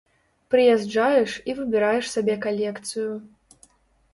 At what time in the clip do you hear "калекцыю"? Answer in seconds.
2.47-3.11